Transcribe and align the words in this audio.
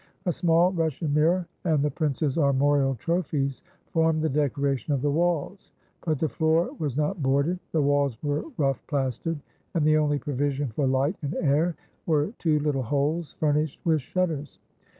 A 0.25 0.31
small 0.31 0.71
Russian 0.71 1.13
mirror 1.13 1.45
and 1.63 1.83
the 1.83 1.91
prince's 1.91 2.35
armorial 2.35 2.95
trophies 2.95 3.61
formed 3.93 4.23
the 4.23 4.29
decoration 4.29 4.95
of 4.95 5.03
the 5.03 5.11
walls. 5.11 5.73
But 6.03 6.17
the 6.17 6.27
floor 6.27 6.71
was 6.79 6.97
not 6.97 7.21
boarded, 7.21 7.59
the 7.71 7.83
walls 7.83 8.17
were 8.23 8.45
rough 8.57 8.81
plastered, 8.87 9.39
and 9.75 9.85
the 9.85 9.97
only 9.97 10.17
provision 10.17 10.69
for 10.69 10.87
light 10.87 11.17
and 11.21 11.35
air 11.35 11.75
were 12.07 12.33
two 12.39 12.57
little 12.61 12.81
holes 12.81 13.33
furnished 13.39 13.79
with 13.85 14.01
shutters. 14.01 14.57